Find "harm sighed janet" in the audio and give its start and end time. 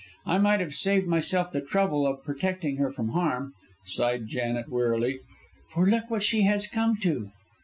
3.09-4.67